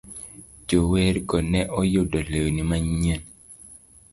Jowergo 0.67 1.37
ne 1.51 1.61
oyudo 1.79 2.19
lewni 2.31 2.63
manyien. 2.69 3.21